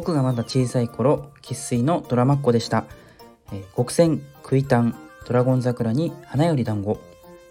[0.00, 2.86] 僕がまだ小さい頃生粋のドラマっ子でした、
[3.52, 4.94] えー、極戦クイタン
[5.26, 6.98] ドラゴン桜に花より団子。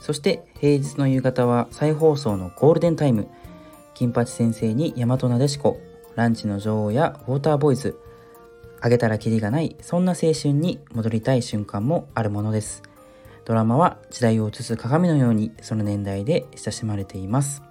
[0.00, 3.26] そして平日の夕方は再放送のゴールデンタイム。
[3.94, 5.80] 金八先生に大和なでしこ。
[6.14, 7.98] ランチの女王やウォーターボーイズ。
[8.80, 12.84] あげたらキリがないそんな青春に戻りたい瞬間もあるものです。
[13.44, 17.64] ドラマは時代を映す鏡のようにその年代で親しまれています。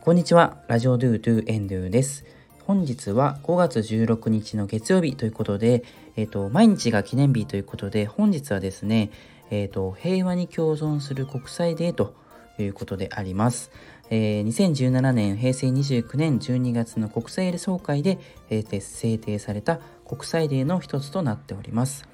[0.00, 0.62] こんにちは。
[0.66, 2.24] ラジオドゥドゥエンドゥです。
[2.72, 5.84] 本日は5月16日の月曜日ということで、
[6.16, 9.10] え、ー、と、毎日が記念日ということで、本日はですね、
[9.50, 12.14] え、ー、と、平和に共存する国際デーと
[12.58, 13.70] いうことであります。
[14.08, 19.78] えー、2017年平成29年12月の国際総会で、えー、制定された
[20.08, 22.08] 国際デーの一つとなっております。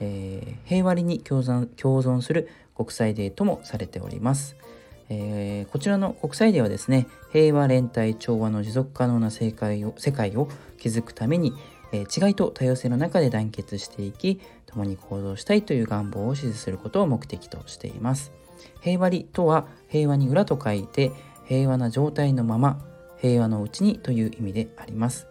[0.00, 4.54] えー、平和に共存共存する国際デーともされております。
[5.08, 11.52] えー、こちらの国際デーはですね平和連帯調和の持続可能な世界を世界を築くために、
[11.92, 18.32] えー、違いと多様性の中で団結していき共に行動したいという願望を支持することを目的としています。
[18.80, 21.12] 平和りとは平和に裏と書いて
[21.46, 22.80] 平和な状態のまま
[23.18, 25.26] 平和のうちにという意味であります、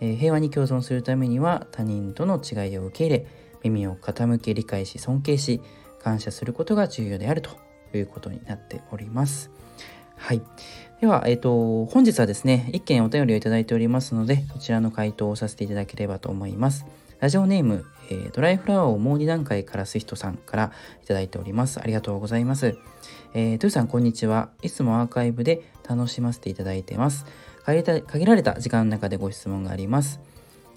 [0.00, 3.26] えー、平和に共存するためには他人との違いを受け入れ
[3.62, 5.60] 耳を傾け理解し尊敬し
[6.02, 7.50] 感謝することが重要であると。
[7.96, 9.50] いうことになっております。
[10.16, 10.42] はい。
[11.00, 16.86] では、えっ、ー、と、本日はですね、一件お便りをいただいておりますので、そちらの回答をさせていただければと思います。
[17.20, 21.80] ラジオネーム、えー、ドライフラワーをもう2段階枯らす人さんからいただいております。
[21.80, 22.76] ありがとうございます。
[23.34, 24.50] えー、トゥーさん、こんにちは。
[24.62, 27.26] いつもアーカイブで楽しませていただいてます。
[27.64, 30.20] 限られた時間の中でご質問があります。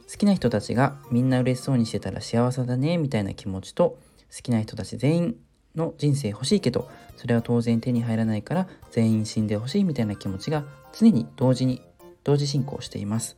[0.09, 3.99] 好きな人たちがみんな嬉しそうにしてたら幸せだねみたいな気持ちと
[4.33, 5.35] 好きな人たち全員
[5.77, 11.81] の人生欲しいけどそれは当然手に入らないから全員死んでほしいみたいな気持ちが常に同時に
[12.25, 13.37] 同時進行しています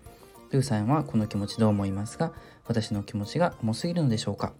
[0.51, 2.33] ルーさんはこの気持ちどう思いますか？
[2.65, 4.53] 私の気持ちが重すぎるのでしょうか？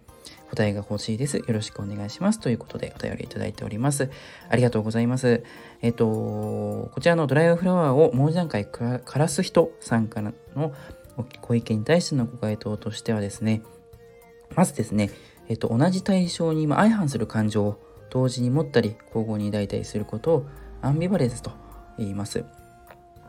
[0.50, 1.38] 答えが欲しいです。
[1.38, 2.38] よろしくお願いします。
[2.38, 4.08] ということでお便りいただいております。
[4.48, 5.42] ありがとうございます。
[5.82, 10.74] えっと、こちらのドライフラワーをもう一段階枯らす人さんからの
[11.40, 13.62] ご意見に対してのご回答としてはですね、
[14.54, 15.10] まずですね、
[15.50, 20.46] えっと、同じ対象に相反する感情を同時に持ったり交互に抱いたりすることを
[20.80, 21.50] アンビバレンスと
[21.98, 22.44] 言います。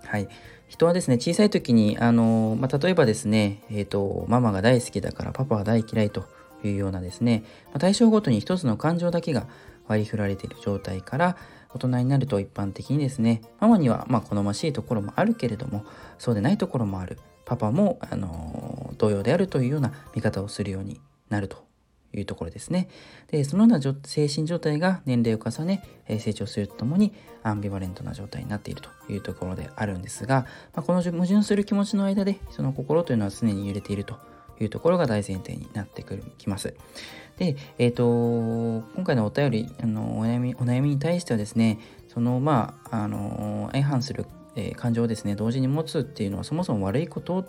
[0.05, 0.27] はい、
[0.67, 6.25] 人はですね小さい時にあの、まあ、例えばですね、えーと、ママが大好きだからパパは大嫌いと
[6.63, 9.47] いうようなですね、まあ、対象ごとに一つの感情だけが
[9.87, 11.37] 割り振られている状態から
[11.73, 15.85] 大人になると一般的にですねママにはま好ましいところもあるけれども
[16.19, 21.70] そうでないところもあるパパもあの同様であるというような見方をするようになると
[22.13, 22.87] いうところですね。
[23.27, 25.83] で、そのような精神状態が年齢を重ね、
[26.19, 27.13] 成長するとともに
[27.43, 34.15] アンビバレントな状態になっているというところであるんですが、まあ、この矛盾する気持ちの間で、その心というのは常に揺れていると
[34.59, 36.73] いうところが大前提になってくるきます。
[37.37, 47.45] で、えっ、ー、と、今回のお便り、あのお悩み、お悩みに対してはですね、その、まあ、あの、相反する、えー、感情をですね、同時に持つっていうのはそもそも悪いこと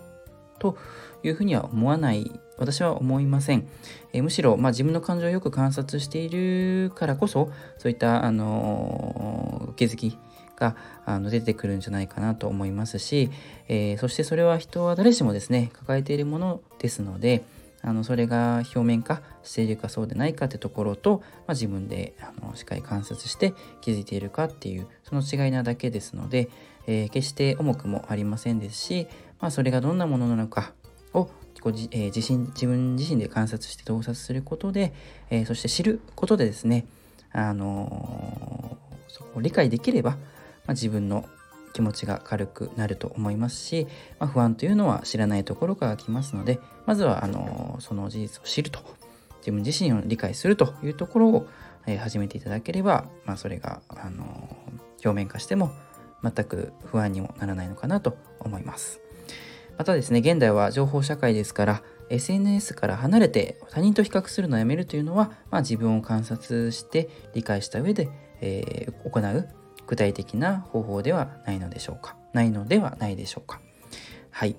[0.62, 0.76] と
[1.24, 3.66] いうふうには思わない私は思いません。
[4.12, 10.16] えー、むしろ、まあ、自分の感情をよく観察しているからこそそういった、あのー、気づき
[10.56, 13.30] があの出てくるんじゃないかなと思いますし、
[13.66, 17.42] えー、そしてそれは人は誰しもですね抱えているものですので
[17.82, 26.48] あのそれが表面化しているかそうでないかってところと、まあ、自分であのしっかり観察して気づいているかっていうその違いなだけですので、
[26.86, 29.08] えー、決して重くもありませんですし、
[29.42, 30.72] まあ、それがどんなものなのか
[31.12, 31.28] を
[31.66, 34.94] 自,、えー、自身自分自身で観察して洞察することで、
[35.30, 36.86] えー、そして知ることでですね、
[37.32, 40.16] あのー、そこを理解できれば、ま
[40.68, 41.26] あ、自分の
[41.72, 43.86] 気持ちが軽くなると思いますし、
[44.18, 48.80] まあ、不安というのは知らないところから来ますのでまずはあのその事実を知ると
[49.38, 51.48] 自分自身を理解するというところを、
[51.86, 54.56] え、始めていただければ、まあ、それがあの
[55.04, 55.72] 表面化しても
[56.22, 59.01] 全く不安にもならないのかなと思います。
[59.78, 68.08] またですね現代は情報社会ですから SNS から離れて他人と比較するのをやめるというのは、まあ、自分を観察して理解した上で、
[68.40, 69.48] えー、行う
[69.86, 73.60] 具体的な方法ではないのでしょうかないのではないでしょうか
[74.30, 74.56] はい、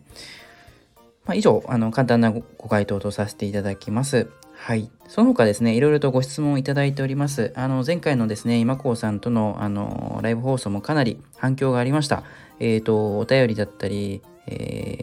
[1.26, 4.90] まあ、以上あの簡単なご回答とさせていただきますはい。
[5.10, 7.52] その他ですね、いろいろとご質問をいただいております。
[7.56, 12.24] あの、前回のですね、今こうさんとの、あの、ライブ放送もかなり反響がありました。
[12.62, 15.03] えっ、ー、と、お便りだったり、え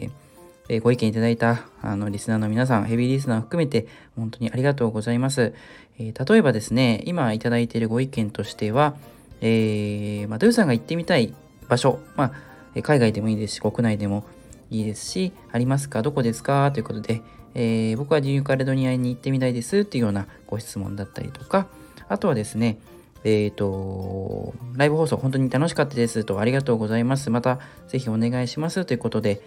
[0.73, 5.53] えご意見いただいたあのリスナーの皆さん、ヘビーリスナー含めて本当にありがとうございます。
[5.99, 8.95] え、例えばですね、今いただいているご意見としては、
[9.41, 11.33] えー、まあ、ドゥさんが行ってみたい
[11.67, 12.31] 場所、ま
[12.75, 14.23] あ、海外でもいいですし、国内でも、
[14.69, 16.01] いいですし、ありますか？
[16.01, 16.71] どこですか？
[16.71, 17.21] ということで、
[17.53, 19.79] えー、僕はニューカレドニアに行ってみたいです。
[19.79, 21.67] っていうようなご質問だったりとか、
[22.07, 22.77] あとはですね、
[23.25, 26.23] えっ、ー、と、ライブ放送本当に楽しかったです。
[26.23, 27.29] と、ありがとうございます。
[27.29, 27.59] また
[27.89, 28.85] ぜひお願いします。
[28.85, 29.41] ということで、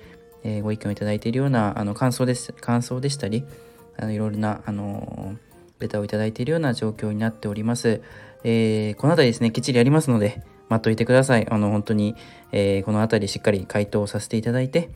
[0.44, 3.44] えー、ご意見をいただいているようなあの感想です、感想でしたり、
[3.96, 5.34] あのいろいろな、あの
[5.80, 8.00] レタをいただいているような状況になっております。
[8.44, 11.46] えー、この辺りですね、きっちりやりますので、待っといてください。
[11.50, 12.14] あの、本当に、
[12.52, 14.90] えー、この辺りしっかり回答させていただいて、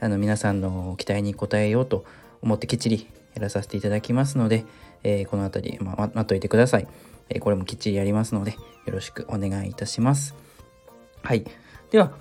[0.00, 2.04] あの、皆さんの期待に応えようと
[2.42, 4.64] 思ってきっちりやらさせていただきますので、
[5.02, 6.88] えー、この辺り、まあ、待っといてください。
[7.28, 10.34] えこれもきっちりやりますので、よろしくお願いいたします。
[11.22, 11.44] はい。
[11.90, 12.12] では、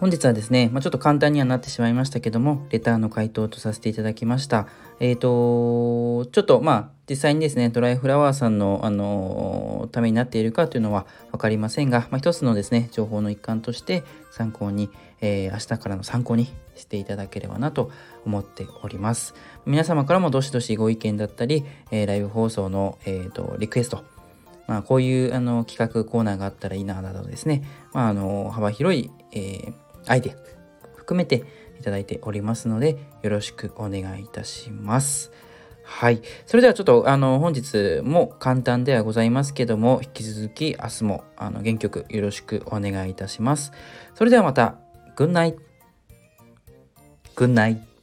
[0.00, 4.68] 本日はですね、まあ、ちょっと簡単にはなってしまいましたけども、レターの回答とさせていただきました。
[5.00, 14.88] えっ、ー、と、ちょっとまあ、実際にですね、ドライフラワーさんの、あのためになっているかというのは分かりませんが、まあ、一つのですね、情報の一環として参考に、
[15.20, 16.46] えー、明日からの参考に
[16.76, 17.90] していただければなと
[18.24, 19.34] 思っております。
[19.66, 24.04] 皆様からもどしどしご意見だったり、えー、ライブ放送の、えーとリクエスト、
[24.68, 29.72] まあ、こういうあの企画コーナーがあったらいいななどですね、まあ、あの幅広い、えー、
[30.08, 30.34] アイデア
[30.96, 31.44] 含めて
[31.78, 35.32] いただいておりますのでよろしくお願いいたします。
[35.84, 36.20] はい。
[36.44, 43.72] それではちょっとあの本日も簡単ではございますけども引き続き明日もあの原曲よろしくお願いいたします。
[44.14, 44.76] それではまた、
[45.16, 45.56] グンナイ。
[47.34, 47.97] グンナイ。